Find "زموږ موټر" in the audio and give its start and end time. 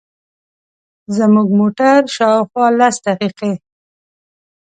1.17-1.99